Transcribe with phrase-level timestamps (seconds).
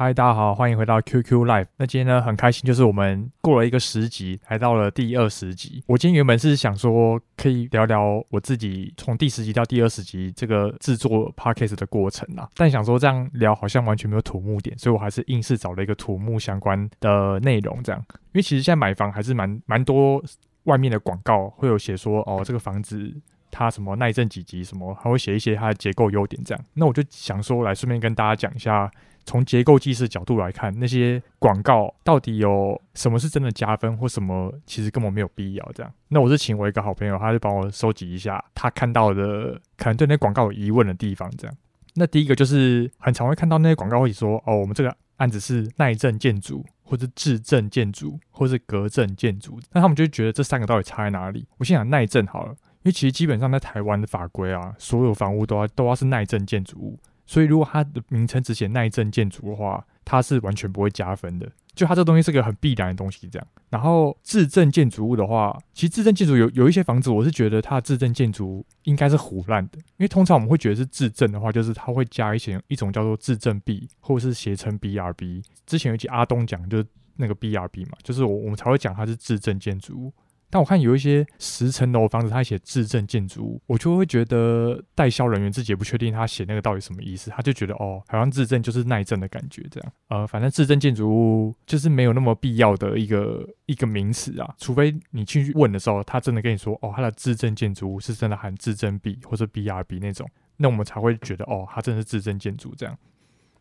[0.00, 1.66] 嗨，大家好，欢迎回到 QQ Live。
[1.76, 5.82] 那今天呢，很开心，就是我们过了一个十集，来到了第二十集。
[5.88, 12.48] 我今天原本是想说，可以聊聊我自己从第十集到第二十集这个制作 Podcast 的过程啦。
[12.54, 18.00] 但想说这样聊好像完全没有土木点，所以我还是硬是找了一个土木相关的内容，这样。
[18.08, 20.22] 因为其实现在买房还是蛮蛮多
[20.62, 23.12] 外面的广告会有写说，哦，这个房子。
[23.50, 26.64] 它什么耐震几级什么，还会写一些它的结构优点这样。
[26.74, 28.88] 那我就想说，来顺便跟大家讲一下，
[29.28, 35.92] 从结构技师角度来看，那些广告到底有什么是真的加分，或什么其实根本没有必要这样。
[36.08, 41.54] 那我是请我一个好朋友，他就帮我收集一下他看到的可能对那广告有疑问的地方这样。
[41.94, 49.60] 那第一个就是很常会看到那些广告会说，哦，我们这个案子是耐震建筑，或者制震建筑，或是隔震建筑。
[49.72, 51.46] 那他们就觉得这三个到底差在哪里？
[51.58, 52.54] 我先讲耐震好了。
[52.82, 56.98] 因为其实基本上在台湾的法规啊，所有房屋都要都要是耐震建筑物，
[57.28, 61.48] 所以如果它的名称只写耐震建筑的话，它是完全不会加分的。
[61.74, 63.46] 就它这东西是个很必然的东西，这样。
[63.70, 75.44] 然后自震建筑物的话，其实自震建筑有有一些房子，我是觉得它的自震建筑应该是唬烂的，因为通常我们会觉得是自震的话，就是它会加一些一种叫做自震壁，或者是写成 BRB。
[75.66, 80.12] 之前有一集阿东讲就是那个 BRB 嘛，就是我我们才会讲它是自震建筑物。
[80.50, 89.92] 但我看有一些十层楼房子，他写自证建筑物，我就会觉得代销人员自己也不确定他写那个到底什么意思，他就觉得哦，好像自证就是耐震的感觉这样。
[90.08, 102.96] 呃，反正自证建筑物就是没有那么必要的一个一个名词啊，除非你去问的时候，他真的跟你说哦，他的自证建筑物是真的含制震壁或者 BRB 那种，那我们才会觉得哦，他真的是自证建筑这样。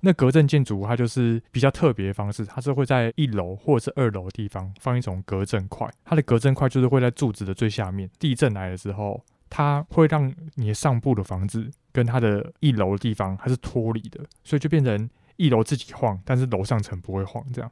[0.02, 17.71] 那隔震建筑它就是比较特别的方式，它是会在一楼或者是二楼的地方放一种隔震块，它的隔震块就是会在柱子的最下面，地震来的时候，它会让你的上部的房子跟它的一楼的地方它是脱离的，所以就变成一楼自己晃，但是楼上层不会晃这样。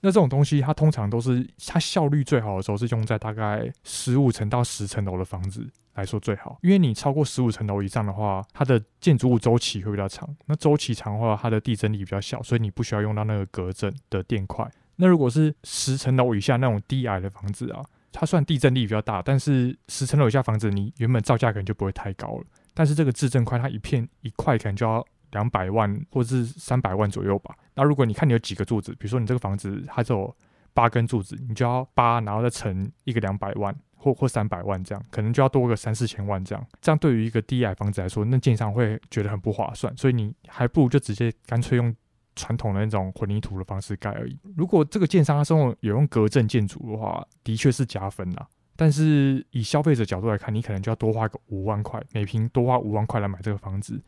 [0.00, 5.68] 那这种东西它通常都是它效率最好的时候是用在大概十五层到十层楼的房子。
[5.94, 10.32] 来说最好，因为你超过十五层楼以上的话，它的建筑物周期会比较长。
[10.46, 14.64] 那周期长的话，它的地震力比较小，所以你不需要用到那个隔震的垫块。
[14.94, 22.44] 那如果是十层楼以下那种低矮的房子啊，它算地震力比较大，但是十层楼以下房子你原本造价可能就不会太高了。
[22.74, 27.54] 但是这个制震块它一片一块可能就要两百万或者是三百万左右吧。
[27.74, 30.34] 那如果你看你有几个柱子，比如说你这个房子它只有
[30.72, 33.74] 八根柱子，你就要八，然后再乘一个两百万。
[34.00, 41.92] 或或三百万这样，可能就要多个三四千万这样，这样对于一个低矮房子来说，那建商会觉得很不划算，所以你还不如就直接干脆用
[42.36, 44.38] 传统的那种混凝土的方式盖而已。
[44.56, 48.46] 如果这个建商他是用有用隔震建筑的话，的确是加分啦。
[48.76, 54.00] 但是以消费者角度来看，你可能就要多花个五万块，每平多花五万块来买这个房子，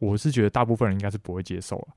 [0.00, 1.88] 我是觉得大部分人应该是不会接受了，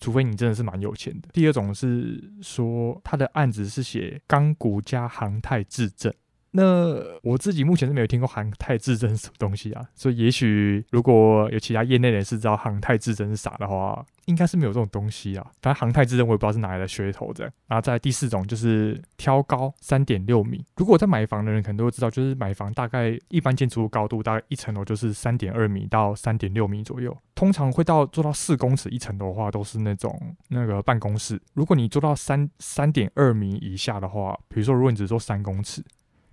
[0.00, 1.28] 除非你真的是蛮有钱的。
[1.32, 6.10] 第二种是说他的案子是写钢骨加航太质证。
[6.50, 15.44] 那我自己目前是没有听过航太制震是什么东西啊，所以也许如果有其他业内人士知道航太制震是啥的话，应该是没有这种东西啊。
[15.60, 17.52] 反正航太制震我也不知道是哪来的噱头这样。
[17.66, 31.40] 然后在第四种就是挑高三点六米，如果在买房的人可能都会知道，就是买房大概一般建筑物高度大概一层楼就是三点二米到三点六米左右，通常会到做到四公尺一层楼的话都是那种那个办公室。
[31.52, 35.84] 如果你做到三三点二米以下的话，比如说如果你只做三公尺。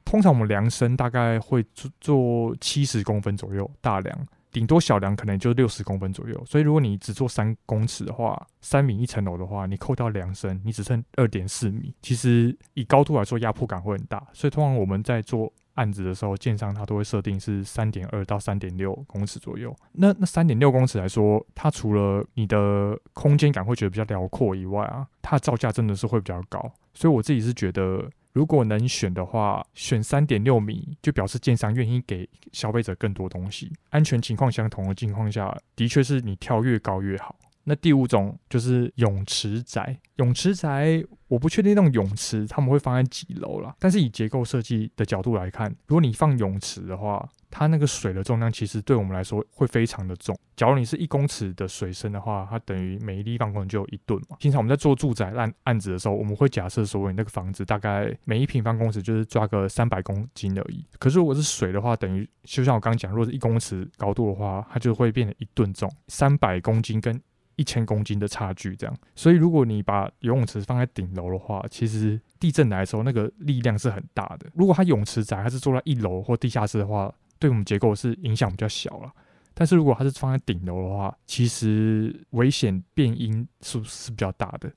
[0.06, 6.42] 通常我们量身大概会做做七十公分左右大梁，顶多小梁可能就六十公分左右。
[6.46, 11.94] 所以如果你只做三公尺的话，三米一层楼的话，你扣掉量身，你只剩二点四米。
[12.04, 14.26] 其实以高度来说，压迫感会很大。
[14.32, 19.76] 所以通常我们在做案子的时候，建商它都会设定是三点二到三点六公尺左右。
[19.92, 26.72] 那那三点六公尺来说，它除了你的空间感会觉得比较辽阔以外啊，它的造价真的是会比较高。
[26.94, 28.08] 所以我自己是觉得。
[28.36, 33.72] 如果能选的话，选三点六米就表示建商愿意给消费者更多东西。
[33.92, 37.34] 安全情况相同的情况下，的确是你跳越高越好。
[37.66, 50.38] 那第五种就是泳池宅，泳池宅我不确定那种泳池他们会放在几楼啦，但是以结构设计的角度来看，如果你放泳池的话，它那个水的重量其实对我们来说会非常的重。
[50.56, 54.38] 假如你是一公尺的水深的话，它等于每一立方公尺就有一吨嘛。
[54.40, 60.86] 经常我们在做住宅案案子的时候，我们会假设说你那个房子大概每一平方公尺就是抓个三百公斤而已。
[61.00, 67.20] 可是如果是水的话，等于就像我刚刚讲，如果是一公尺高度的话，它就会变成一吨重，三百公斤跟
[67.56, 74.48] 一千公斤的差距，这样，所以如果你把游泳池放在顶楼的话，其实地震来的时候，那个力量是很大的。
[74.54, 79.12] 如果它泳池窄，它是坐在一楼或地下室的话，对我们结构是影响比较小了。
[79.54, 84.72] 但是如果它是放在顶楼的话，其实危险变因是是比较大的。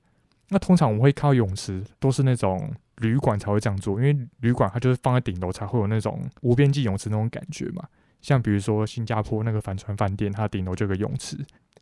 [0.50, 7.84] 那通常我们会靠泳池，都是那种旅馆才会这样做，因为旅馆它就是放在顶楼才会有那种无边际泳池那种感觉嘛。
[8.20, 11.36] 像比如说新加坡那个帆船饭店，它顶楼就有个泳池。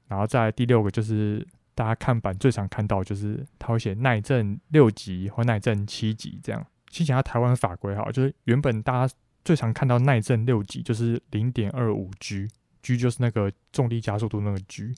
[0.09, 6.65] 然后再第六个就是大家看板最常看到，就是它会写耐震六级或耐震七级这样。
[6.91, 9.15] 先讲下台湾法规哈，就是原本大家
[9.45, 14.95] 最常看到耐震六级就是零点二五 G，G 就是那个重力加速度那个 G。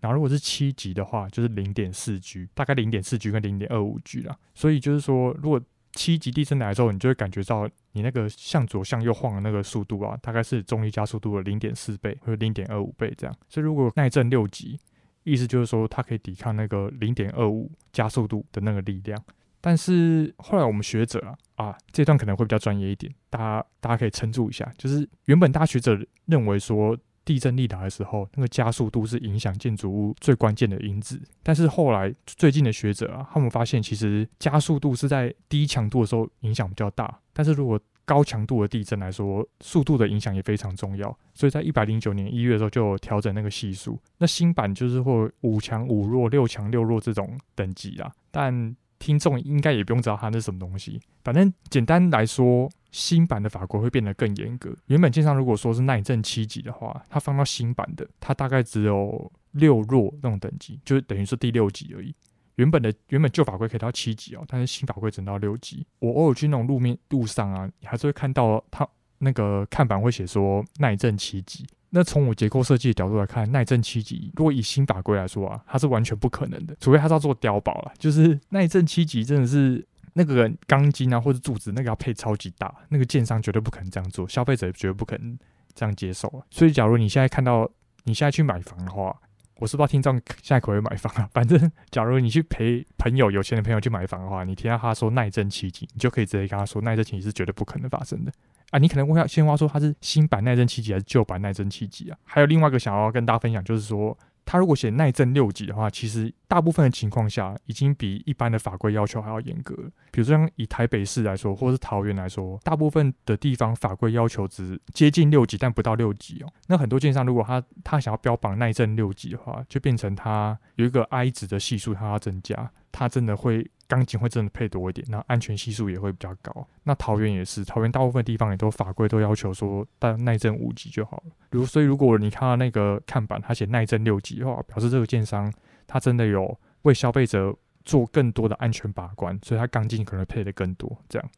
[0.00, 4.36] 然后如果是七级的话，就是零点四 G，大概零点四 G 跟零点二五 G 啦。
[4.54, 5.60] 所以就是说，如果
[5.94, 13.36] 七级地震来的时候，你就会感觉到你那个向左向右晃的那个速度啊，大概是重力加速度的零点四倍或者零点二五倍这样。
[13.48, 14.78] 所以如果耐震六级，
[15.22, 19.18] 意思就是说它可以抵抗那个零点二五加速度的那个力量。
[19.60, 24.70] 但是后来我们学者啊啊，这段可能会比较专业一点，大家大家可以撑住一下。
[24.76, 26.96] 就是原本大学者认为说。
[27.24, 31.20] 地震力达的时候，那个加速度是影响建筑物最关键的因子。
[31.42, 37.18] 但是后来最近的学者啊，他们发现其实加速度是在低强度的时候影响比较大。
[37.32, 41.16] 但是如果高强度的地震来说，速度的影响也非常重要。
[41.32, 43.98] 所以在一百零九年一月的时候就调整那个系数。
[44.18, 48.12] 那新版就是会五强五弱、六强六弱这种等级啊。
[48.30, 54.72] 但听众应该也不用知道它是什么东西，反正简单来说，新版的法规会变得更严格。
[54.86, 62.14] 原本建商如果说是耐震七级的话，它放到新版的，它大概只有六弱那种等级，就是等于是第六级而已。
[62.54, 65.84] 原本的原本旧法规可以到七级哦，但是新法规只能到六级。
[65.98, 68.88] 我偶尔去那种路面路上啊，你还是会看到它
[69.18, 71.66] 那个看板会写说耐震七级。
[71.90, 77.92] 那从我结构设计的角度来看，耐震七级，如果以新法规来说啊，它是完全不可能的，除非它是要做碉堡了。
[77.98, 79.84] 就是耐震七级真的是
[80.14, 85.38] 那个钢筋啊或者柱子那个要配超级大，那个建商绝对不可能这样做，消费者也绝对不可能
[85.74, 86.40] 这样接受啊。
[86.50, 87.70] 所以，假如你现在看到
[88.04, 89.14] 你现在去买房的话，
[89.56, 91.28] 我是不知道听众现在可不可以买房啊。
[91.34, 98.32] 反正，假如你去陪朋友有钱的朋友去买房的话，你听到他说耐震七级，你就可以直接跟他说，耐震七级是绝对不可能发生的。
[98.70, 102.18] 啊，你可能问下先话说它是新版耐震七级还是旧版耐震七级啊？
[102.24, 109.74] 还有另外一个想要跟大家分享，就是说，他如果写耐震六级的话，其实大部分的情况下已经比一般的法规要求还要严格。
[110.10, 116.52] 比如说以台北市来说，或是桃园来说，大部分的地方法规要求值接近六级，但不到六级哦。
[116.66, 123.68] 那很多建商如果他他想要标榜耐震六级的话，就变成他有一个 I 值的系数，他要增加，它真的会。
[123.86, 126.66] 钢筋会真的配多一点，那安全系数也会比较高。
[126.84, 131.32] 那桃园也是，桃园大部分地方也都法规都要求说，带耐震五级就好了。
[131.50, 135.52] 如所以，如果你看到那个看板，它写耐震六级的话，表示这个建商
[135.86, 137.54] 他真的有为消费者
[137.84, 140.98] 做更多的安全把关，所以它钢筋可能配的更多。
[141.06, 141.30] 这样，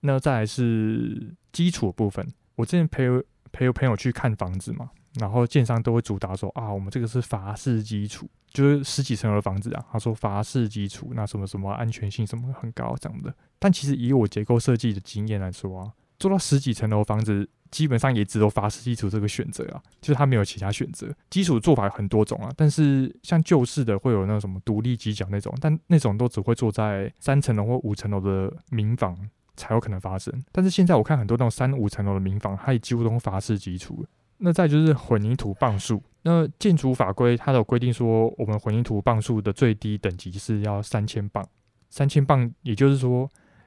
[0.00, 2.30] 那再来是基础部分。
[2.56, 3.08] 我之前陪
[3.52, 4.90] 陪朋友去看房子嘛。
[5.20, 9.84] 然后建商都会主打说啊，我们这个是法式基础，就是十几层楼的房子啊。
[9.90, 13.34] 他说法式基础，那什么什么安全性什么很高这样的。
[13.58, 21.08] 但其实以我结构设计的经验来说啊，做到十几层楼房子，基本上也只有法式基础这个选择啊，就是它没有其他选择。
[21.30, 29.16] 基础做法有很多种啊，但是像旧式的会有那种什么独立基脚那种，但那种都只会做在三层楼或五层楼的民房
[29.56, 30.32] 才有可能发生。
[30.52, 34.04] 但是现在我看很多那种三五层楼的民房，它也几乎都用法式基础。
[34.38, 41.42] 那再就是混凝土磅数，那建筑法规它有规定说，我们混凝土磅数的最低等级是要三千磅，
[41.88, 43.26] 三千磅也就是说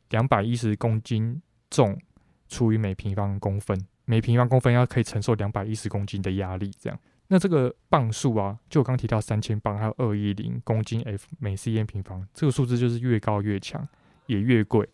[0.09, 1.99] 两百一十公斤重
[2.47, 6.99] 除以每平方公分，每平方公分要可以承受两百一十公斤的压力，这样。
[7.27, 13.87] 那这个磅数啊，就我刚提到三千磅还有二一零公斤 F 每 cm 平方，这个数字就是越高越强，
[14.27, 14.87] 也越贵。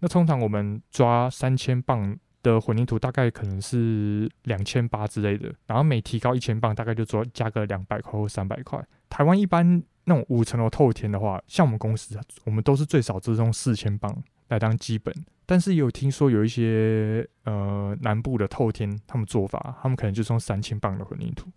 [0.00, 2.18] 那通常我们抓三千磅。
[2.42, 8.82] 的混凝土大概可能是两千八之类的，然后每提高一千磅，大概就做加个两百块或三百块。
[9.08, 15.14] 台湾一般那种五层楼透天的话，像我们公司，我们都是最少只用四千磅来当基本。
[15.44, 21.48] 但是也有听说有一些呃南部的透天，他们做法，他们可能就是用三千磅的混凝土。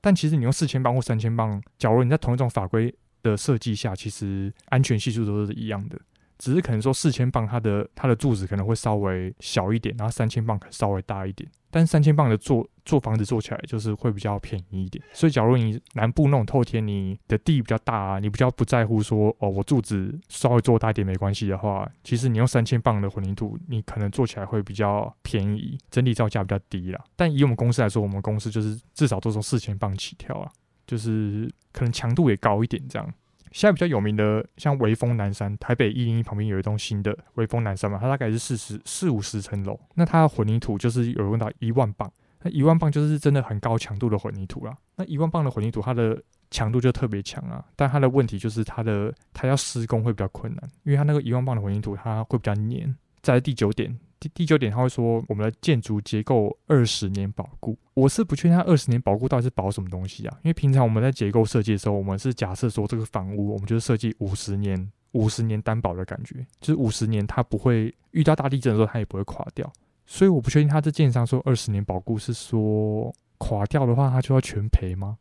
[0.00, 6.00] 但其实你用四千磅或三千磅，假如你在同一种法规的设计下，其实安全系数都是一样的。
[6.42, 11.48] 只是可能说四千磅，它的它的柱子可能会稍微小一点，然后三千磅可能稍微大一点。
[11.70, 15.02] 但三千磅的做做房子做起来就是会比较便宜一点。
[15.12, 27.00] 所以假如你南部那种透天，你的地比较大啊，你比较不在乎说哦，我柱子稍微做大一点没关系的话，其实你用三千磅的混凝土，你可能做起来会比较便宜，整体造价比较低啦。
[27.14, 30.50] 但以我们公司来说，我们公司就是至少都从四千磅起跳啊，
[30.88, 33.14] 就是可能强度也高一点这样。
[33.52, 42.10] 现在比较有名的，像微风南山，台北一零一旁边有一栋新的微风南山嘛，它大概是四十四五十层楼，那它的混凝土就是有用到一万磅，
[42.42, 44.76] 那一万磅就是真的很高强度的混凝土啦。
[44.96, 47.64] 那一万磅的混凝土，它的强度就特别强啊。
[47.76, 52.94] 但它的问题就是它的它要施工会比较困难，因为它那个一万磅的混凝土它会比较黏。
[53.20, 57.76] 在第九点，第第九点他会说我们的建筑结构二十年保固。
[57.94, 60.38] 我是不确定他二十年保固到底是保什么东西啊？
[60.44, 69.70] 因为平常我们在结构设计的时候，我们是假设说这个房屋我们就是设计五十年，五十年担保的感觉，就是五十年它不会遇到大地震的时候它也不会垮掉。
[70.06, 75.18] 所以我不确定他这建商说二十年保固是说垮掉的话他就要全赔吗？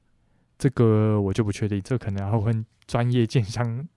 [0.57, 3.87] 这个我就不确定，这可能要问专业建商、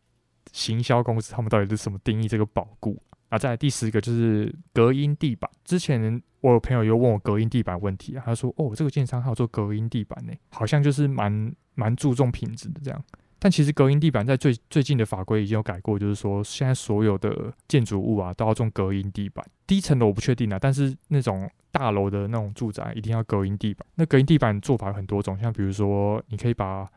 [0.53, 2.99] 行销公司他们到底是什么定义这个保固。
[3.35, 5.51] 啊，再第十个就是隔音地板。
[5.65, 13.05] 之前我有朋友又问我隔音地板问题，他说：“哦，这个建商还有做隔音地板呢，好像就是蛮蛮注重品质的这样。”
[13.41, 19.45] 但其实隔音地板在最最近的法规已经有改过，就是说现在所有的建筑物啊都要种隔音地板。
[19.67, 23.85] 低层的我不确定啊，但是那种大楼的那种住宅一定要隔音地板。
[23.97, 26.89] 那隔音地板做法有很多种，像比如说你可以把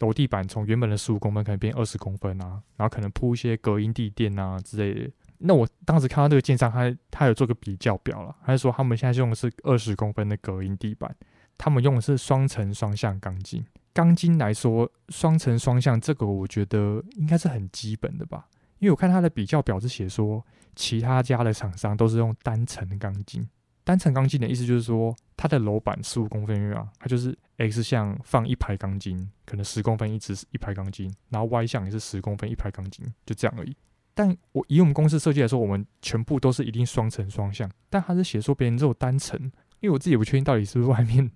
[0.00, 5.10] 楼地板从原本的十五公分可能变二十公分啊，然后可能铺一些隔音地垫啊之类的。
[5.38, 11.14] 那我当时看到这个建商，他他有做个比较表了，他就说他们现在用的是二十公分的隔音地板，
[11.58, 13.64] 他们用的是双层双向钢筋。
[13.92, 18.46] 钢筋来说，双层双向这个我觉得应该是很基本的吧，
[18.78, 23.48] 因为我看他的比较表是写说，其他家的厂商都是用单层钢筋。
[23.84, 33.76] 单层钢筋的意思就是说，它的楼板十五公分啊，它就是 X 向放一排钢筋，可能十公分一支一排钢筋，然后 Y 向也是十公分一排钢筋，就这样而已。
[34.18, 37.70] 但我以我们公司设计来说，我们全部都是一定双层双向。
[37.90, 39.38] 但他是写说别人只有单层，
[39.80, 41.30] 因为我自己也不确定到底是不是外面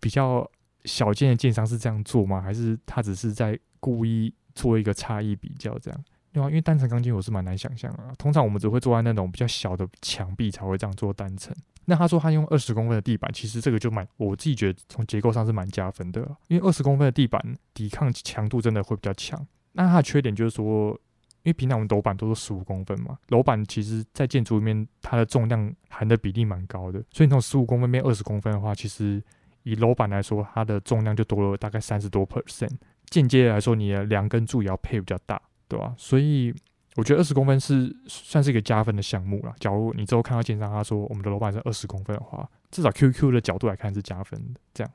[0.00, 0.44] 比较
[0.86, 2.40] 小件的建商是这样做吗？
[2.40, 6.04] 还是他只是在故意做一个差异比较这样？
[6.32, 7.98] 对啊，因为单层钢筋我是蛮难想象的。
[8.18, 11.54] 通常我们只会做在那种比较小的墙壁才会这样做单层。
[11.84, 17.40] 那他说他用二十公分的地板，其实这个就蛮，我自己觉得从结构上是蛮加分的，因为二十公分的地板
[17.72, 19.46] 抵抗强度真的会比较强。
[19.74, 21.00] 那它的缺点就是说。
[21.42, 29.22] 因为平常我们楼板都是十五公分嘛，楼板其实在建筑里面它的重量含的比例蛮高的，所以从十五公分变二十公分的话，其实
[29.62, 32.72] 以楼板来说，它的重量就多了大概三十多 percent。
[33.08, 35.94] 间接来说，你的梁跟柱也要配比较大，对吧？
[35.96, 36.54] 所以
[36.96, 39.54] 我觉得二十公分是算是一个加分的项目啦。
[39.58, 44.60] 假如你之后看到建商他说我们的楼板是二十公分的话，至少 QQ 的角度来看是加分的。
[44.74, 44.92] 这样，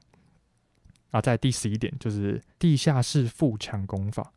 [1.12, 4.32] 啊，在第十一点就是地下室覆墙工法。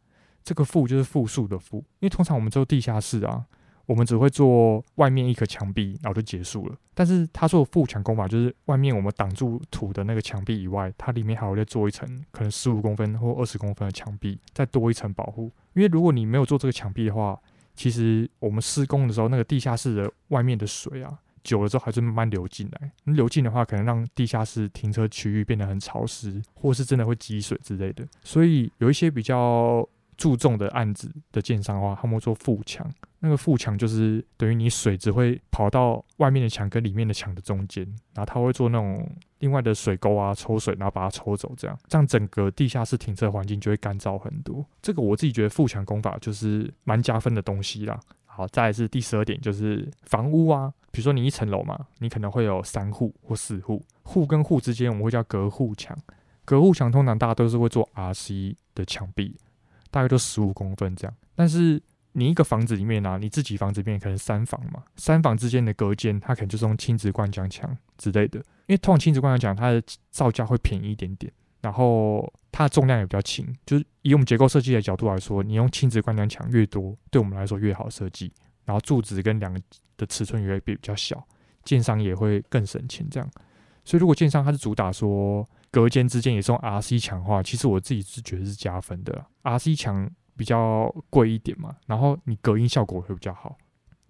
[0.48, 3.44] 这个负就是负数的负，因为通常我们做地下室啊，
[3.84, 6.74] 我们只会做外面一个墙壁，然后就结束了。
[6.94, 15.52] 但是他说负墙工法，就是外面我们挡住土的那个墙壁以外，它里面还会再做一层可能十五公分或二十公分的墙壁，再多一层保护。
[15.74, 17.38] 因为如果你没有做这个墙壁的话，
[17.74, 22.90] 其实我们施工的时候，那个地下室的外面的水啊，久了之后还是慢慢流进来。
[23.04, 28.08] 流进的话，可能让地下室停车区域变得很潮湿，或是真的会积水之类的。
[28.24, 29.86] 所以有一些比较。
[30.18, 32.86] 注重的案子的建商的话，他们会做覆墙。
[33.20, 37.84] 那个覆墙就是等于你水只会跑到外面的墙跟里面的墙的中间，
[38.14, 44.64] 然后他会做那种另外的水沟啊，抽水，然后把它抽走，这样这样整个地下室停车环境就会干燥很多。
[44.82, 47.98] 这个我自己觉得覆墙工法就是蛮加分的东西啦。
[48.26, 55.96] 好，再来是第十二点，就是房屋啊，比如说你一层楼嘛，你可能会有三户或四户，户跟户之间我们会叫隔户墙。
[56.44, 59.36] 隔户墙通常大家都是会做 RC 的墙壁。
[59.98, 78.32] 大概就十五公分这样，但是你一个房子里面呢、啊，你自己房子里面可能三房嘛，三房之间的隔间，它可能就是用亲子灌浆墙之类的，因为通常亲子灌浆墙它的造价会便宜一点点，然后它的重量也比较轻，就是以我们结构设计的角度来说，你用亲子灌浆墙越多，对我们来说越好设计，
[78.64, 79.52] 然后柱子跟梁
[79.96, 81.26] 的尺寸也会比较小，
[81.64, 83.28] 建商也会更省钱这样，
[83.84, 85.44] 所以如果建商它是主打说。
[85.70, 89.26] 隔间之间也是用 RC 墙的话，其实我自己是觉得是加分的。
[89.42, 93.56] RC 墙比较贵一点嘛，然后你隔音效果会比较好。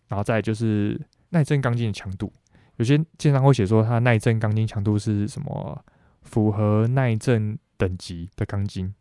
[0.08, 0.98] 然后再就是
[1.30, 2.32] 耐震钢筋的强度，
[2.76, 5.84] 有些经常会写说它耐震钢筋强度是什么
[6.22, 8.94] 符合耐震等级的钢筋。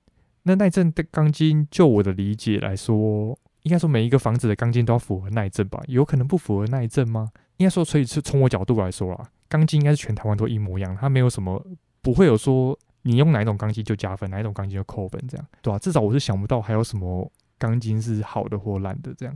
[0.43, 5.81] 那耐震的钢筋，就我的理解来说，应该说每一个房子的钢筋都要符合耐震吧？
[5.87, 7.29] 有可能不符合耐震吗？
[7.57, 11.65] 应该说，所以是从我角度来说啦，钢筋应该是全台湾都一模一样，它没有什么。
[12.01, 15.79] 不会有说你用哪一种钢筋就加分，哪一种钢筋就扣分这样，对吧、啊？
[15.79, 19.35] 至少我是想不到还有什么钢筋是好的或烂的这样。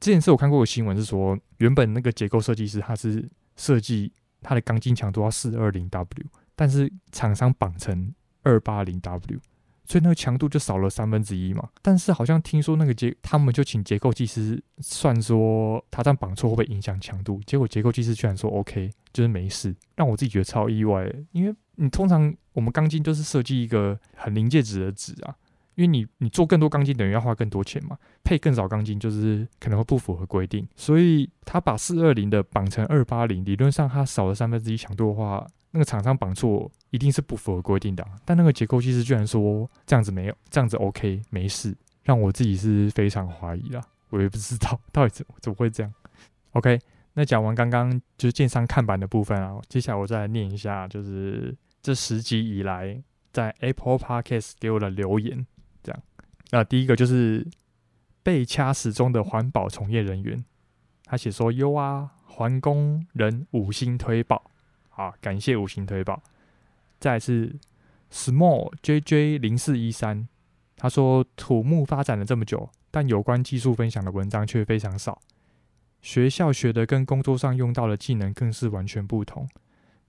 [0.00, 9.38] 这件事我看过个新闻是说，原本那个结构设计师他是设计他的钢筋强度要四二零 W，但是厂商绑成二八零 W，
[9.84, 11.68] 所以那个强度就少了三分之一嘛。
[11.82, 21.10] 但是好像听说那个结，他们就请结构技师算说他这样绑错会不会影响强度，结果结构技师居然说 OK，就是没事，让我自己觉得超意外。
[21.32, 25.34] 因为你通常我们钢筋都是设计一个很临界值的值啊。
[25.76, 35.44] 因为你你做更多钢筋等于要花更多钱嘛，配更少钢筋就是可能会不符合规定，所以他把四二零的绑成二八零，理论上它少了三分之一强度的话，
[35.74, 38.06] 那个厂商绑错一定是不符合规定的。
[38.24, 43.82] 但那个结构技师居然说这样子没有，这样子 OK 没事，让我自己是非常怀疑啦。
[44.10, 45.92] 我也不知道到底怎怎么会这样。
[46.52, 46.78] OK，
[47.14, 51.52] 那讲完刚刚就是建商看板的部分啊，接下来我再来念一下，就是
[51.82, 53.02] 这十集以来
[53.32, 55.44] 在 Apple Podcast 给我的留言。
[55.82, 56.02] 这样，
[56.50, 57.44] 那第一个就是
[58.22, 60.44] 被掐死中的环保从业人员，
[61.04, 64.50] 他写说：“优啊，环工人五星推爆，
[64.94, 66.22] 好，感谢五星推宝。”
[67.00, 67.56] 再次
[68.10, 70.28] Small JJ 零四一三，
[70.76, 75.20] 他说：“土木发展了这么久，但有关技术分享的文章却非常少，
[76.00, 79.48] 学校学的跟工作上用到的技能更是完全不同。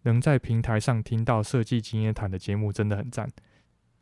[0.03, 3.29] 能在平台上听到设计经验谈的节目真的很赞。”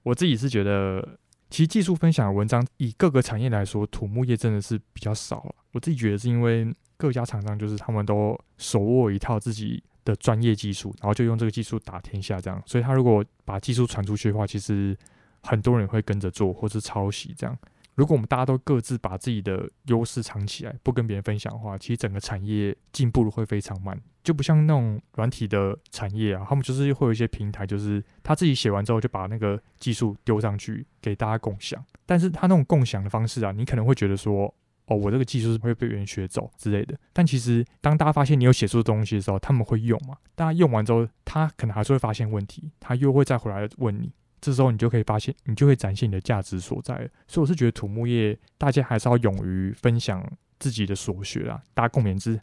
[0.03, 1.19] 我自己是觉得。
[1.49, 5.55] 其实技术分享的文章，以各个产业来说，土木业真的是比较少了。
[5.73, 12.61] 我自己觉得是因为各家厂商就是他们都手握一套自己的专业技术，然后就用这个技术打天下这样。
[12.65, 14.97] 所以他如果把技术传出去的话，其实
[15.41, 17.57] 很多人会跟着做或是抄袭这样。
[17.95, 31.85] 如果我们大家都各自把自己的优势藏起来，不跟别人分享的话，其实整个产业进步会非常慢，就不像那种软体的产业啊，他们就是会有一些平台，就是他自己写完之后就把那个技术丢上去给大家共享。
[32.03, 34.51] 但是他那种共享的方式啊，你可能会觉得说，
[34.85, 36.97] 哦，我这个技术是会被别人学走之类的。
[37.13, 40.17] 但其实当大家发现你有写出东西的时候，他们会用嘛？
[40.35, 44.11] 大家用完之后，他可能还是会发现问题，他又会再回来问你。
[44.41, 47.09] 这时候你就可以发现，你就会展现你的价值所在。
[47.27, 50.21] 所以我是觉得土木业大家还是要勇于分享
[50.59, 52.37] 自己的所学啦，大家共勉之。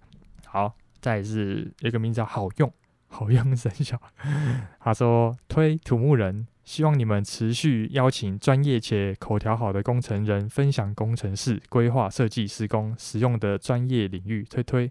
[0.47, 2.73] 好，再是一个名字叫好用
[3.07, 4.01] 好用生效，
[4.81, 14.45] 他说推土木人，希望你们持续邀请专业且口条好的工程人分享工程师规划设计施工使用的专业领域。
[14.49, 14.89] 推推，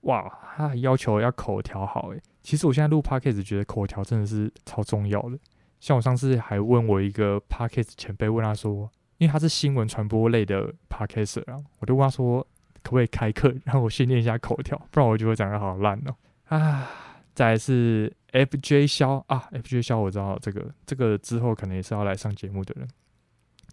[0.00, 2.22] 哇，他要求要口条好诶。
[2.40, 5.38] 其实我现在录 podcast 觉得口条真的是超重要的。
[5.78, 12.40] 像我上次还问我一个 podcast 前辈，问他说，因为他是新闻传播类的 podcaster 啊，我就问他说，
[12.82, 16.16] 可不可以开课 让我训练一下口条，不然我就会讲得好烂哦。
[16.46, 16.88] 啊，
[17.34, 22.88] 再来是 FJ 萧啊，FJ 萧我知道这个，这个之后可能也是要来上节目的人。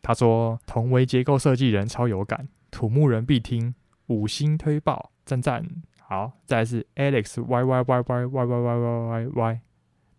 [0.02, 3.74] 他说，同为结构设计人，超有感，土木人必听，
[4.08, 5.66] 五星推爆，赞赞。
[6.00, 9.62] 好，再来是 Alex Y Y Y Y Y Y Y Y Y Y，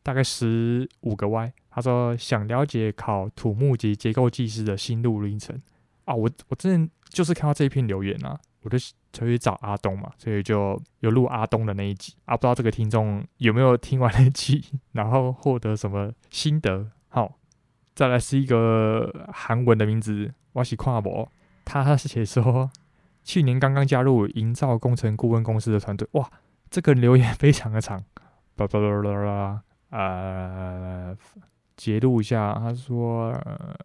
[0.02, 1.52] 大概十五个 Y。
[1.70, 5.58] 他说想了解考土木及结构技师的心路历程
[6.04, 8.78] 啊，我我之前就是看到这一篇留言啊，我就
[9.12, 12.14] 去找阿东嘛，所以就有录阿东的那一集。
[12.24, 16.90] 啊，不知道这个听众有没有听完那一集， 然后获得什么心得？
[17.08, 17.38] 好，
[17.94, 21.30] 再来是一个韩文的名字，我是跨博，
[21.64, 22.70] 他是写说
[23.24, 26.30] 去年刚刚加入营造工程顾问公司的团队，哇，
[26.70, 28.04] 这个留言非常的长，
[28.56, 29.62] 巴拉巴拉巴拉
[29.98, 31.16] 啊。
[31.76, 33.76] 截录一下，他说：“呃，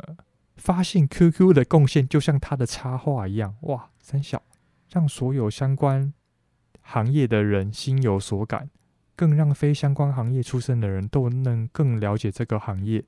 [0.56, 4.42] 发现 QQ 的贡献就像他的插画一样，哇，三小。
[4.94, 6.14] 让所有相关
[6.82, 8.70] 行业的人心有所感，
[9.16, 13.04] 更让非相关行业出身的人都能更了解这个行业。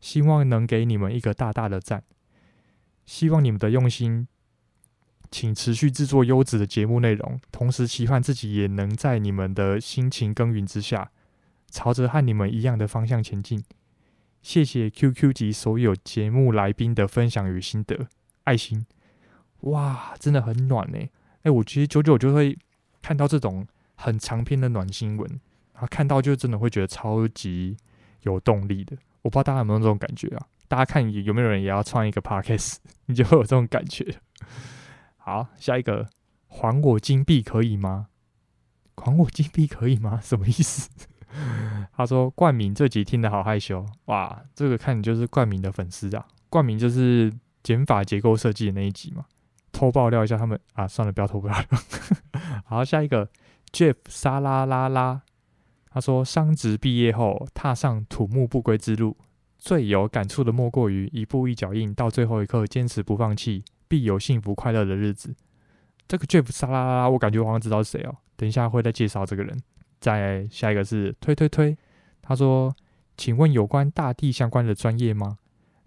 [0.00, 2.02] 希望能给你们一个大大的赞，
[3.04, 4.26] 希望你们的用心，
[5.30, 11.12] 请持续制作优质的节目内容，同时期盼自己也能在你们的辛勤耕耘之下，
[11.70, 13.62] 朝着和你们一样的方向前进。”
[14.42, 18.08] 谢谢 QQ 级所有节目来宾的分享与心得，
[18.44, 18.86] 爱心，
[19.60, 20.98] 哇，真的很暖呢。
[21.42, 22.56] 哎，我其实久久就会
[23.00, 25.28] 看到这种很长篇的暖新闻，
[25.72, 27.76] 然后看到就真的会觉得超级
[28.22, 28.96] 有动力的。
[29.22, 30.46] 我不知道大家有没有这种感觉啊？
[30.68, 32.76] 大家看有没有人也要创一个 Podcast，
[33.06, 34.16] 你就会有这种感觉。
[35.18, 36.08] 好，下一个，
[36.48, 38.08] 还我金币可以吗？
[38.96, 40.20] 还我金币可以吗？
[40.22, 40.88] 什么意思？
[41.96, 44.42] 他说：“冠名这集听得好害羞哇！
[44.52, 46.26] 这个看你就是冠名的粉丝啊。
[46.48, 49.24] 冠名就是减法结构设计的那一集嘛。
[49.72, 51.64] 偷爆料一下他们啊，算了，不要偷爆料。
[52.64, 53.28] 好，下一个
[53.72, 55.22] Jeff 沙拉拉拉，
[55.90, 59.16] 他说：商职毕业后踏上土木不归之路，
[59.58, 65.34] 最有感触的莫过于一步一脚印，到最后一刻坚持不放弃，必有幸福快乐的日子。
[66.06, 68.16] 这个 Jeff 沙拉拉拉，我感觉我好像知道是谁哦。
[68.36, 69.60] 等一下会再介绍这个人。”
[70.00, 71.76] 再下一个是推推推，
[72.22, 72.74] 他说
[73.18, 75.36] ：“请问有关大地相关的专业吗？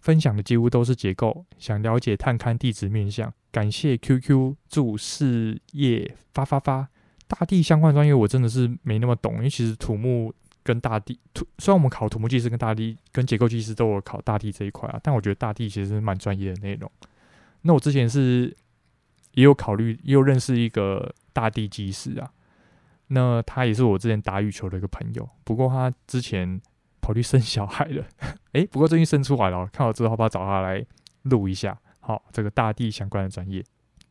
[0.02, 3.34] 分享的几乎都是结构，想了解探勘地质面向。
[3.54, 6.90] 感谢 QQ 祝事业发发发。
[7.28, 16.92] 大地相关专业我真的是没那么懂，因为其实土木跟大地土，虽然我们考土木技师跟大地跟结构技师都有考大地这一块啊，但我觉得大地其实蛮专业的内容。
[17.62, 18.56] 那我之前是
[19.34, 22.32] 也有考虑，也有认识一个大地技师啊，
[23.08, 26.60] 那他也是我之前打羽球的一个朋友，不过他之前
[27.02, 28.04] 跑去生小孩了，
[28.54, 30.86] 诶、不过最近生出来了，看我之后要不要找他来
[31.24, 31.78] 录一下。
[32.06, 33.64] 好，这个大地相关的专业。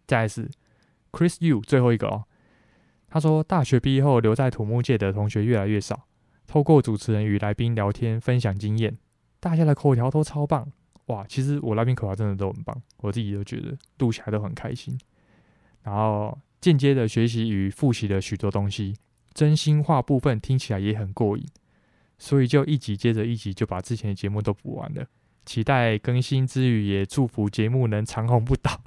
[0.07, 0.51] 再来是
[1.11, 2.25] Chris Yu 最后一个哦。
[3.09, 6.09] 他说，大学毕业后留在土木界的同学越来越少。
[6.47, 8.97] 透过主持人与来宾聊天，分享经验，
[9.39, 10.73] 大家的口条都超棒
[11.07, 11.27] 哇！
[11.27, 14.99] 其实我那边口条真的都很棒，我自己都觉得录起来都很开心。
[15.83, 18.97] 然后间接的学习与复习了许多东西，
[19.35, 21.47] 真心话部分听起来也很过瘾，
[22.19, 25.07] 所以就一集接着一集就把之前的节目都补完了。
[25.45, 28.81] 期待更新之余，也祝福节目能长红不倒。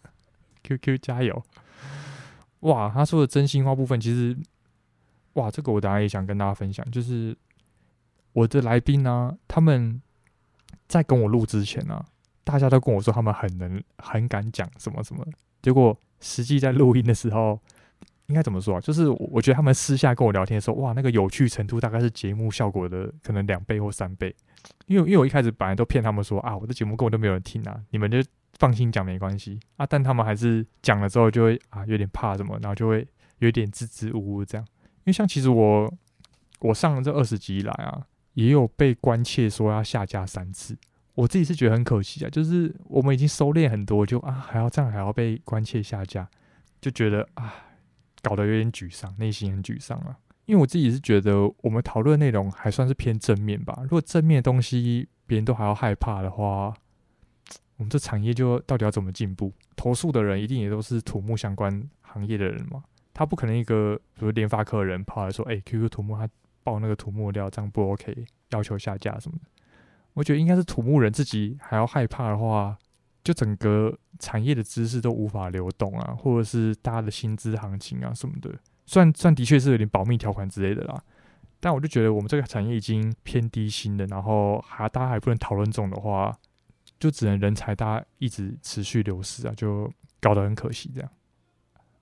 [0.62, 1.42] QQ 加油！
[2.60, 4.36] 哇，他说的真心话部分，其实，
[5.34, 6.88] 哇，这个我当然也想跟大家分享。
[6.90, 7.36] 就是
[8.32, 10.02] 我的来宾呢、他们
[10.86, 12.04] 在跟我录之前呢、啊，
[12.44, 15.24] 大家都跟我说他们很能、很敢讲什么什么。
[15.62, 17.60] 结果实际在录音的时候，
[18.28, 18.80] 应该怎么说啊？
[18.80, 24.34] 就是我觉得他们私下跟我聊天的时候，哇，那个有趣程度大概是节目效果的可能两倍或三倍。
[24.86, 28.18] 因为因为我一开始本来都骗他们说啊，我的节目根本都没有人听啊，你们就
[28.58, 29.86] 放心讲没关系啊。
[29.86, 33.06] 但他们还是讲了之后就会啊有点怕什么，然后就会
[33.38, 34.66] 有点支支吾吾这样。
[34.98, 35.92] 因为像其实我
[36.60, 40.76] 我上了这二十集以来啊，也有被关切说要下架三次，
[41.14, 42.28] 我自己是觉得很可惜啊。
[42.28, 46.28] 就是我们已经收敛很多，就啊还要这样还要被关切下架，
[46.80, 47.54] 就觉得啊
[48.22, 50.18] 搞得有点沮丧，内心很沮丧啊。
[50.46, 53.78] 因为我自己是觉得，我们讨论内容还算是偏正面吧。
[53.82, 56.74] 如果正面的东西别人都还要害怕的话，
[57.76, 59.52] 我们这产业就到底要怎么进步？
[59.76, 66.26] 投诉的人一定也都是土木相关行业的人嘛，他不可能一个比如联发科的人跑来说：“哎，QQ 土木他
[66.64, 69.44] 爆那个土木料，这样不 OK，要求下架什么的。”
[70.14, 72.76] 我觉得应该是土木人自己还要害怕的话，
[73.22, 78.50] 就整个产业的知识都无法流动啊，或者是大家的薪资行情啊什么的。
[78.86, 81.02] 算算的确是有点保密条款之类的啦，
[81.60, 86.34] 但我就觉得我们这个产业已经偏低薪了，然后还大家还不能讨论这种的话，
[86.98, 91.10] 就只能人才大家一直持续流失啊，就搞得很可惜这样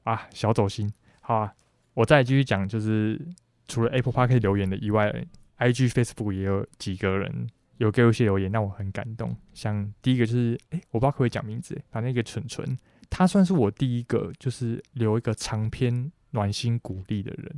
[0.05, 0.93] 啊，小走心。
[1.21, 1.53] 好啊，
[1.95, 3.21] 我再继续讲，就是
[3.67, 5.13] 除了 Apple Podcast 留言的以外
[5.59, 9.35] ，IG、Facebook 也有几个人有给我一些留言，让我很感动。
[9.55, 12.77] 像第一个就是，哎、我不知道可不可以讲名字，反正一个蠢蠢，
[13.09, 16.11] 他算是我第一个就是留一个长篇。
[16.33, 17.51] 暖心鼓励的人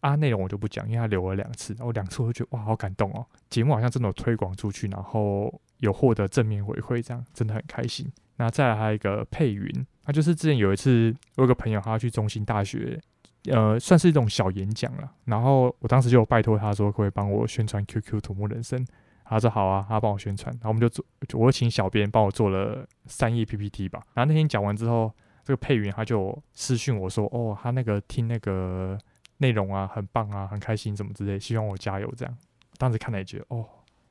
[0.00, 3.24] 啊，内容我就不讲，因为他留了两次，我两次我都觉得哇，好感动哦！
[3.50, 8.10] 节目好像真的有推广出去，然后有获得正面回馈，这样真的很开心。
[8.36, 9.70] 那再来还有一个佩云，
[10.02, 12.98] 他就是之前有一次，我有个朋友他要去中兴大学，
[13.44, 15.12] 呃，算是一种小演讲了。
[15.26, 18.84] 然后我当时就拜托他说，可不可以帮我宣传 QQ 土木人生？
[19.28, 24.02] 他说好啊，他帮我宣传，然后我们就做，我请小编帮我做了三页 PPT 吧。
[24.14, 25.12] 然后那天讲完之后。
[25.46, 28.98] 这个配云他就私讯我说：“哦，他那个听那个
[29.36, 32.36] 内容啊，很棒啊，很开心，怎么之类，希望我加油这样。”
[32.78, 33.64] 当时看了也觉得哦，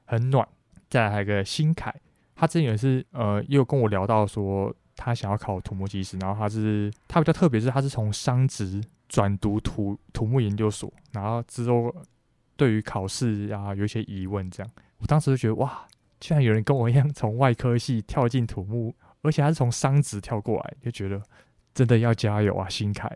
[0.05, 0.47] 很暖。
[0.89, 1.93] 再来还有个新凯，
[2.37, 11.93] 他之前也是呃，又跟我聊到说他想要考土木技师，然后他是他比较特别是他是从商职转读土土木研究所，然后之后
[12.55, 14.71] 对于考试啊有一些疑问这样。
[14.99, 15.87] 我当时就觉得哇，
[16.19, 18.95] 居然有人跟我一样从外科系跳进土木。
[19.21, 21.19] 而且他是从商职跳过来，就觉得
[21.73, 23.11] 真的要加油啊，新凯。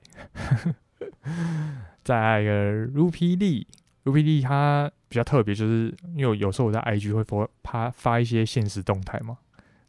[2.04, 9.38] 再来一个 Rupi Lee，Rupi Lee 他比较特别，就是因为有时候我在 IG 会发他发一些现实动态嘛，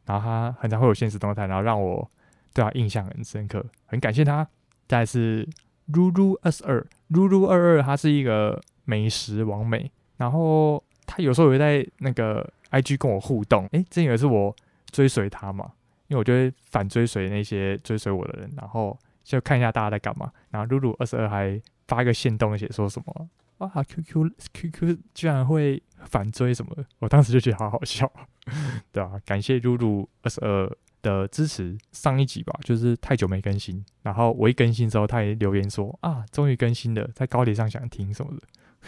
[0.05, 2.07] 然后他很常会有现实动态，然后让我
[2.53, 4.47] 对他印象很深刻，很感谢他。
[4.87, 5.49] 再是
[5.91, 14.55] Ruru 二十二，Ruru 二二，他是一个美食王美，然后他有时候也会在那个 IG 跟我互动，诶，之前有一次我
[14.93, 15.73] 追随他嘛。
[16.09, 20.29] 因为我就会反追随那些追随我的人，然后就看一下大家在干嘛。
[20.51, 26.75] 然后露露二十二还发一个线动，写说什么啊？QQ QQ 居然会反追什么？
[26.99, 28.11] 我当时就觉得好好笑，
[28.91, 31.79] 对啊，感谢露露二十二的支持。
[31.93, 38.41] 上一集吧，就是太久没更新，然后我一更新之后，他也留言说啊，终于更新了，在高铁上想听什么的，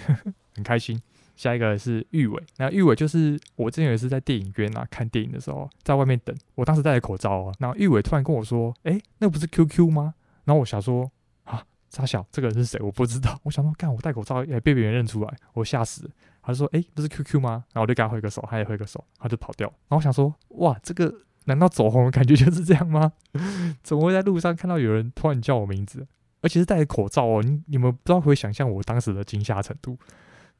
[0.06, 1.00] 呵呵 很开心。
[1.42, 11.10] 下一个是玉伟，那玉伟就是我之前也是在电影院啊看电影的时候，在外面等，我当时戴着口罩啊，然后玉伟突然跟我说：“哎、那不是 QQ 吗？”然后我想说
[11.42, 12.80] ：“啊，傻小，这个人是谁？
[12.80, 13.36] 我不知道。
[13.42, 16.08] ”我想说：“干，我戴口罩也被别人认出来，我吓死。”
[16.42, 19.66] 他就说：“哎，不是 QQ 吗？”然后我就给他挥个手，他也挥个手，他就跑掉。
[19.66, 21.12] 然后我想说：“哇，这个
[21.46, 23.12] 难道走红的感觉就是这样吗？
[23.82, 26.06] 怎么会在路上看到有人突然叫我名字，
[26.40, 27.42] 而且是戴着口罩哦？
[27.42, 29.98] 你你们不知道会想象我当时的惊吓程度？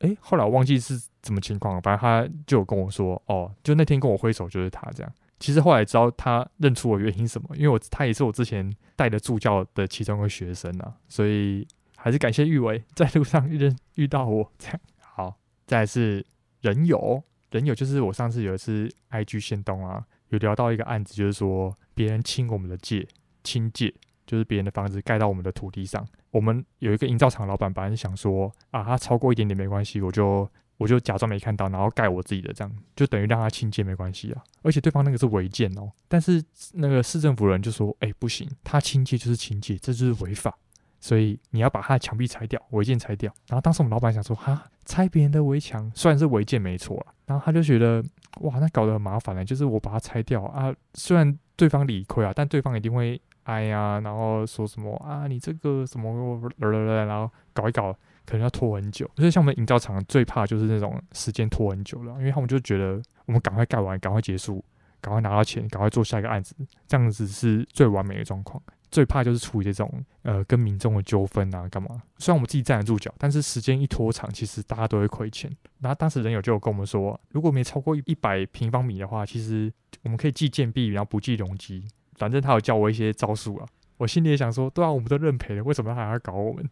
[0.03, 5.13] 哎，后来我忘记是什么情况了，反正他就有跟我说：哦，就那天跟我挥手就是他这样。
[5.39, 15.37] 其实后来知道他认出我原因什么，因为我他也是我之前带的助教的其中一个学生啊，所以还是感谢玉伟在路上遇遇到我这样。”好
[15.67, 16.25] 再来是
[16.61, 23.07] 人友，人友就是我上次有一次 IG 先动啊，有聊到一个案子，就是说别人侵我们的界，
[23.43, 23.93] 侵界
[24.27, 26.07] 就是别人的房子盖到我们的土地上。
[26.33, 34.43] 我们有一个营造厂老板，本来想说啊，他超过一点点没关系，我就我就假装没看到，然后盖我自己的，这样就等于让他侵界没关系啊。
[34.63, 36.43] 而且对方那个是违建哦，但是
[36.73, 40.53] 那个市政府人就说，哎，不行，他侵界就是侵界，这就是违法。
[40.99, 43.35] 所以你要把他的墙壁拆掉，违建拆掉。
[43.49, 48.01] 然后当时我们老板想说，哈，拆别人的围墙，虽然是违建没错啊，然后他就觉得，
[48.43, 49.45] 哇，那搞得很麻烦呢。
[49.45, 57.93] 就是我把它拆掉啊，虽然对方理亏啊，但对方一定会哎呀，然后说什么啊，你这个什么，然后搞一搞，
[58.27, 59.09] 可能要拖很久。
[59.15, 64.65] 所以像我们营造厂最怕就是那种时间拖很久了，因为他们就觉得我们赶快盖完，赶快结束，
[65.01, 66.57] 赶快拿到钱，赶快做下一个案子，
[66.89, 68.61] 这样子是最完美的状况。
[68.93, 72.03] 最怕就是处理这种呃跟民众的纠纷啊，干嘛？
[72.19, 75.51] 虽然我们自己站得住脚，但是时间一拖长，其实大家都会亏钱。
[75.81, 81.83] 然后当时人友就有跟我们说，如果没超过一百平方米的话，其实我们可以计建币，然后不计容积。
[82.17, 86.69] 反正他有教我一些招数啊，我心里也想说，对啊，我们都认赔了，为什么他还要搞我们？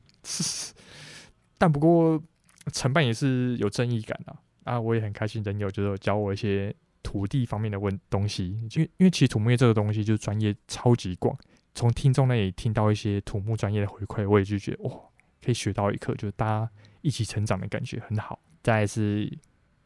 [1.57, 2.23] 但不过
[2.73, 11.35] 承办也是有正义感啊，啊，我也很开心，人友就是教我一些土地方面的问东西，因为因为其实土木业这个东西就是专业超级广。
[11.75, 14.95] 从听众那里听到一些土木专业的回馈，我也就觉得哇，
[15.43, 18.39] 可以学到一课，就是大家一起成长的感觉很好。
[18.63, 19.31] 再是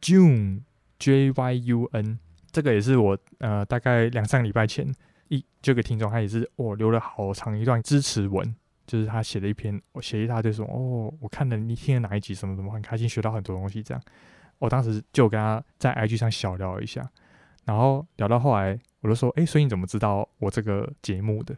[0.01, 0.61] June
[0.99, 2.19] J Y U N，
[2.51, 4.93] 这个也是我呃大概两三个礼拜前
[5.29, 14.03] 一这个听众，他也是我留了好长一段支持文，就是他写了一篇，我写一大堆说哦，我看了你听了哪一集什么什么，很开心学到很多东西这样。
[14.59, 17.09] 我当时就跟他在 IG 上小聊一下，
[17.65, 21.55] 然后聊到后来，我就说哎，所以你怎么知道我这个节目的？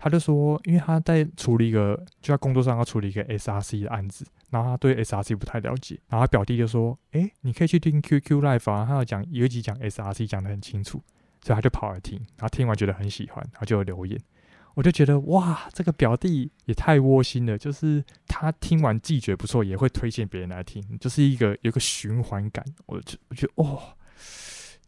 [0.00, 11.00] 他就说，因为他在处理一个，就在工作上要处理一个 SRC 的案子，然后他对 SRC 不太了解，然后他表弟就说：“诶，你可以去听 QQ Live 啊，他有讲有一集讲 SRC 讲得很清楚。”
[11.42, 14.20] 所以他就跑来听，然后听完觉得很喜欢，然后就有留言。
[14.74, 22.64] 我就觉得哇，这个表弟也太窝心了，就是他听完自己觉得不错，也会推荐别人来听，就是一个有一个循环感。
[22.86, 23.80] 我就我觉得哇。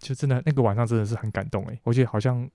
[0.03, 2.47] 就真的那个晚上真的是很感动诶，我觉得好像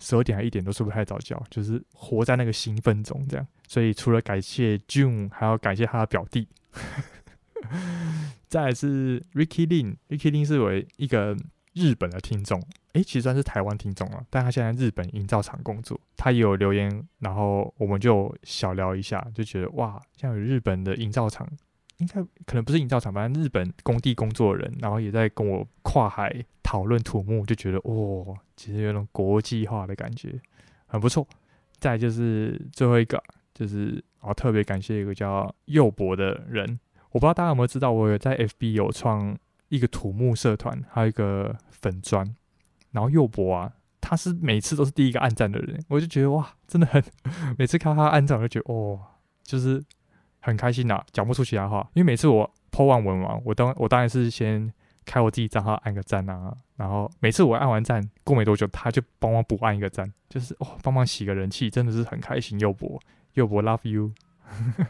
[0.00, 3.46] 十二点还一点都睡不太着觉，就是活在那个兴奋中这样。
[3.68, 6.48] 所以除了感谢 June，还要感谢他的表弟。
[8.48, 11.36] 再来是 Ricky Lin，Ricky Lin 是为一个
[11.74, 12.60] 日本的听众，
[12.94, 21.48] 诶，其实算是台湾听众了，但他现在日本营造厂工作，他也有留言，然后我们就小聊一下，就觉得哇，像有日本的营造厂。
[21.98, 26.32] 应该可能不是营造厂，反正日本工地工作的人，然后也在跟我跨海
[26.62, 30.40] 讨论土木，就觉得哦，其实有种国际化的感觉，
[30.86, 31.26] 很不错。
[31.80, 36.78] 再就是最后一个，就是我特别感谢一个叫佑博的人，
[37.10, 39.36] 我不知道大家有没有知道，我有在 FB 有创
[39.68, 42.24] 一个土木社团，还有一个粉专，
[42.92, 47.02] 然后佑博啊，他是每次都是第一个按赞的人，我就觉得哇，真的很，
[47.58, 49.00] 每次看他按赞，我就觉得哦，
[49.42, 49.82] 就是。
[50.40, 54.72] 很开心呐，讲不出其他话，因为每次我 po 完文嘛，我当我当然是先
[55.04, 62.58] 开我自己账号按个赞啊，然后每次我按完赞，过没多久他就帮忙补按一个赞，就是哦帮忙洗个人气，真的是很开心。
[62.60, 63.00] 又博，
[63.34, 64.12] 又博 love you。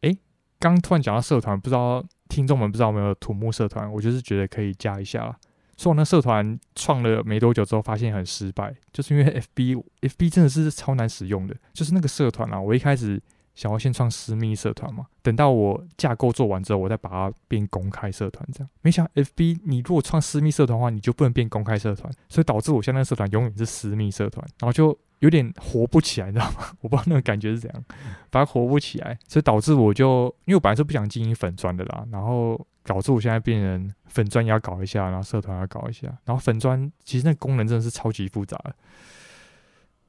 [0.00, 0.16] 哎，
[0.58, 5.36] 刚突然讲到社团，不知道听众们不知道有没有土木社团，我就是觉得可以加一下啦。
[5.76, 13.20] 说我那社团创了没多久之后，发现很失败，就是因为 FB，FB 真的是超难使用的，就是那个社团啊，我一开始。
[13.54, 18.46] 想要先创私密社团嘛，等到我架构做完之后，我再把它变公开社团。
[18.52, 26.66] 这样，没想到 FB 你如果创私密社团的话，你就不能变公开社团，所以导致我现在社团永远是私密社团，然后就有点活不起来，你知道吗？
[26.82, 27.84] 我不知道那个感觉是怎样，
[28.32, 38.74] 反正活不起来，所以导致我就因为我本来是不想经营粉砖的啦，然后导致我现在变成粉砖也要搞一下，然后社团要搞一下，然后粉砖其实那功能真的是超级复杂的。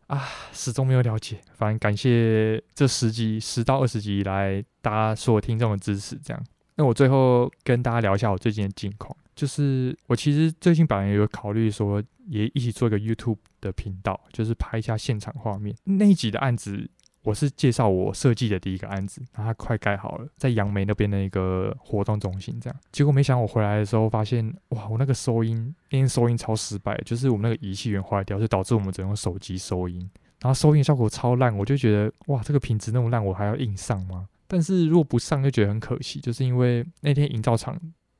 [0.08, 1.40] 啊，始终没有了解。
[1.54, 6.16] 反正感谢这十集、十到二十集以来大家所有听众的支持。
[6.24, 6.44] 这样，
[6.76, 9.16] 那我最后跟大家聊一下我最近的近况。
[9.36, 15.76] 就是我其实最近本来有考虑说，也一起做一个 YouTube 的频道，就是拍一下现场画面。
[15.84, 16.90] 那一集的案子，
[17.26, 22.80] 我是介绍我设计的第一个案子，然后它快盖好了，在杨梅那边的一个活动中心这样。
[22.92, 30.00] 结果没想我回来的时候发现，哇，我那个收音那天收音超失败，就是我们那个仪器源坏掉，就导致我们只能用手机收音，
[30.40, 34.28] 然后收音效果超烂，我就觉得哇，这个品质那么烂，我还要硬上吗？
[34.48, 37.76] 但是如果不上就觉得很可惜，就是因为那天营造厂。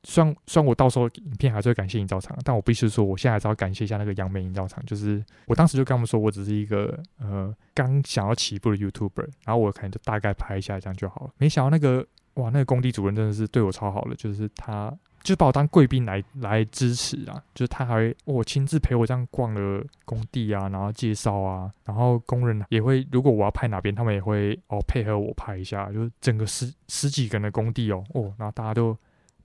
[0.08, 4.82] 虽然虽然我到时候影片还是会感谢营造厂，但我必须说，我现在还是要感谢一下那个杨梅营造厂。
[4.86, 11.32] 就是我当时就跟他们说，我只是一个呃刚想要起步的 YouTuber，然后我可能就大概拍一下这样就好了。
[11.40, 28.96] 没想到那个哇，那个工地主任真的是对我超好的，就是他就把我当贵宾来来支持啊，就是他还我亲自陪我这样逛了工地啊，然后介绍啊，然后工人也会如果我要拍哪边，他们也会哦配合我拍一下，就是整个十十几个人的工地哦哦，然后大家都。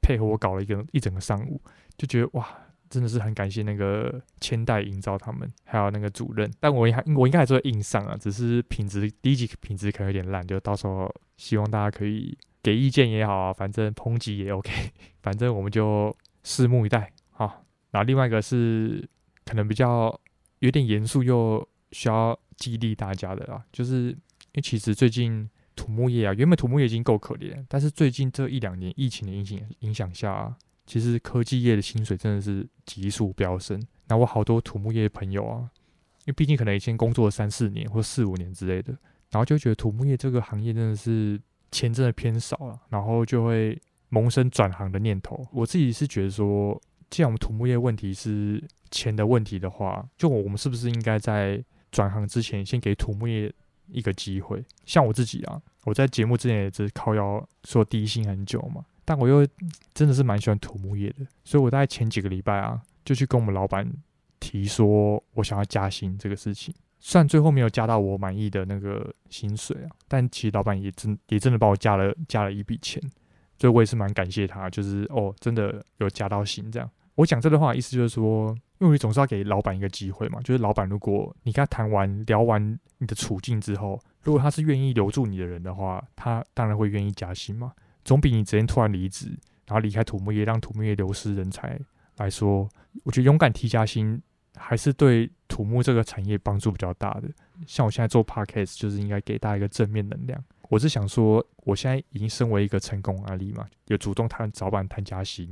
[0.03, 1.61] 配合我搞了一个一整个上午，
[1.97, 2.49] 就觉得哇，
[2.89, 6.51] 真的是很感谢那个千代营造他们，还有那个主任。
[6.59, 14.73] 但我还我应该还是会硬上啊，只是品质第一集品质可能有点烂，就到时候希望大家可以给意见也好啊，反正抨击也 OK，
[15.23, 17.13] 反正我们就拭目以待。
[17.33, 19.09] 啊，然后另外一个是
[19.45, 20.19] 可能比较
[20.59, 24.17] 有点严肃又需要激励大家的啦，就是因
[24.57, 25.49] 为其实最近。
[25.81, 30.55] 土木业啊，原本土木业已经够可怜，但是最近这一两年疫情的影响影响下，
[30.87, 33.83] 其实科技业的薪水真的是急速飙升。
[34.07, 35.71] 那我好多土木业的朋友啊，
[36.21, 38.93] 因为毕竟可能以前工作了三四年或四五年之类的，
[39.31, 41.41] 然后就觉得土木业这个行业真的是
[41.71, 45.43] 钱真的偏少了，然后就会萌生转行的念头。
[45.51, 53.51] 我自己是觉得说，既然我们土木业问题是钱的问题的话，就我们是不是应该在转行之前先给土木业
[53.89, 54.63] 一个机会？
[54.85, 55.61] 像我自己啊。
[55.85, 59.47] 我在节目之前也是靠腰说低薪很久嘛，但我又
[59.95, 63.91] 真的是蛮喜欢土木业的，所以我大概前几个礼拜啊，就去跟我们老板
[64.39, 66.75] 提说我想要加薪这个事情。
[66.99, 73.03] 虽然最后没有加到我满意的那个薪水啊，但其实老板也真 也真的帮我加了加了一笔钱，
[73.59, 76.91] 所以我也是蛮感谢他，就是哦真的有加到薪这样。
[77.15, 83.99] 我讲这段话的意思就是说，因为你总是要给老板一个机会嘛，就是老板如果你跟他谈完聊完你的处境之后。
[84.23, 87.73] 如果他是愿意留住你的人的话，他当然会愿意加薪嘛。
[88.05, 89.27] 总比你直接突然离职，
[89.67, 91.79] 然后离开土木业，让土木业流失人才
[92.17, 92.69] 来说，
[93.05, 94.21] 我觉得勇敢提加薪
[94.57, 97.29] 还是对土木这个产业帮助比较大的。
[97.67, 100.43] 像我现在做 podcast，就是应该给大家一个正面能量。
[100.69, 105.51] 我是想说，我现在已经身为一个成功案例嘛，有主动谈找板谈加薪，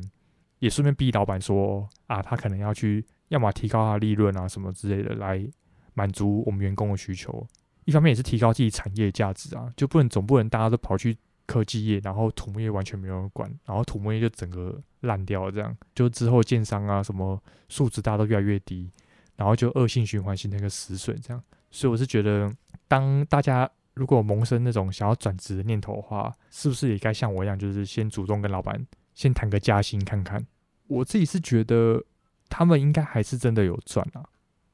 [0.58, 5.46] 也顺便逼老板说啊，他可能要去，要么提高他利润啊什么之类的，来
[5.94, 7.46] 满足我们员工的需求。
[7.88, 18.90] 一方面也是提高自己产业价值啊，就不能总不能大家都跑去科技业，然后土木业完全没有人管，然后土木业就整个烂掉了，这样就之后建商啊什么素质大家都越来越低，
[19.36, 21.42] 然后就恶性循环形成一个死水这样。
[21.70, 22.54] 所以我是觉得，
[22.86, 30.46] 当大家如果萌生那种想要转职的念头的话，是不是也该像我一样，就是先主动跟老板先谈个加薪看看？
[30.88, 32.04] 我自己是觉得
[32.50, 34.28] 他们应该还是真的有赚啊。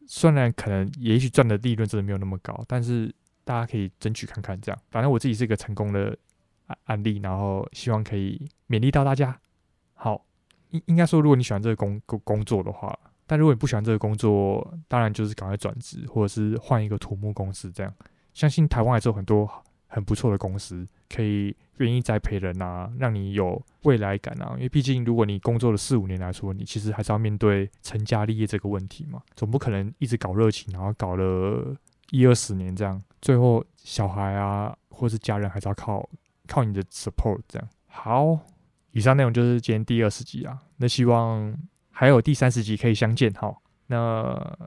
[0.06, 3.14] 虽然可能也许赚的利润真的没有那么高，但是
[3.44, 4.78] 大家可以争取看看这样。
[4.90, 6.16] 反正我自己是一个成功的
[6.66, 9.38] 案案例，然后希望可以勉励到大家。
[9.94, 10.24] 好，
[10.70, 17.92] 应应该说，如果你喜欢这个工工工作的话，但如果你不喜欢这个工作，当然就是赶快转职，或者是换一个土木公司这样。
[18.32, 19.50] 相信台湾还是有很多。
[19.94, 24.54] 很不错的公司，可以愿意栽培人啊，让你有未来感啊。
[24.56, 29.22] 因为毕竟，如果你工作了四五年来说，你其实还是要面对成家立业这个问题嘛。
[29.36, 31.76] 总不可能一直搞热情，然后搞了
[32.10, 36.08] 一二十年这样，最后小孩啊，或是家人还是要靠
[36.48, 37.68] 靠你的 support 这样。
[37.86, 38.36] 好，
[38.90, 40.58] 以上内容就是今天第二十集啊。
[40.78, 41.56] 那希望
[41.92, 43.32] 还有第三十集可以相见。
[43.34, 44.58] 哈，那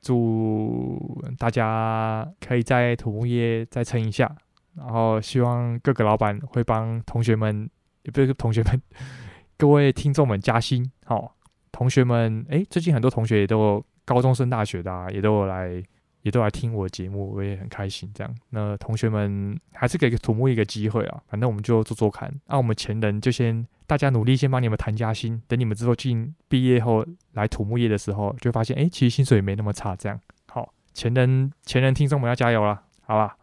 [0.00, 4.32] 祝大家可以在土木业再撑一下。
[4.78, 7.68] 然后希望各个老板会帮同学们，
[8.04, 8.80] 也不是同学们，
[9.58, 10.88] 各位听众们加薪。
[11.04, 11.30] 好、哦，
[11.72, 15.82] 同学们，诶，最近很多同学也都高中升大学的、啊，也都有来，
[16.22, 18.10] 也都来听我节目，我也很开心。
[18.14, 22.32] 这样，那同学们还是给土木一个机会啊，反正我们就做做看。
[22.46, 25.40] 那、我们前人就先大家努力，先帮你们谈加薪。
[25.48, 29.96] 等你们之后进毕业后来土木业的时候，就发现，诶，其实薪水也没那么差。
[29.96, 33.36] 这样，好，前人前人听众们要加油了，好吧？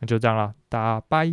[0.00, 1.26] 那就这样了，大家拜。